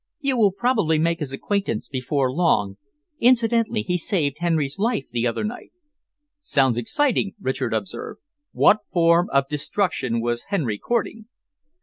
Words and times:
"You 0.19 0.35
will 0.35 0.51
probably 0.51 0.97
make 0.97 1.19
his 1.19 1.31
acquaintance 1.31 1.87
before 1.87 2.33
long. 2.33 2.77
Incidentally, 3.19 3.83
he 3.83 3.99
saved 3.99 4.39
Henry's 4.39 4.79
life 4.79 5.09
the 5.09 5.27
other 5.27 5.43
night." 5.43 5.71
"Sounds 6.39 6.75
exciting," 6.75 7.35
Richard 7.39 7.71
observed. 7.71 8.19
"What 8.51 8.83
form 8.83 9.29
of 9.31 9.47
destruction 9.47 10.19
was 10.19 10.45
Henry 10.45 10.79
courting?" 10.79 11.27